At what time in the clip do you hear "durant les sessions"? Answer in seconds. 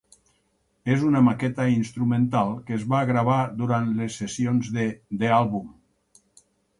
3.59-4.71